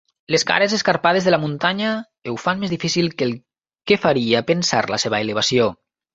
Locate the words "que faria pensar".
3.93-4.83